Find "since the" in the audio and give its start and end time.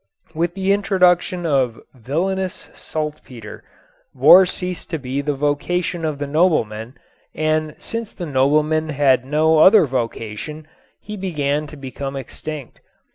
7.77-8.25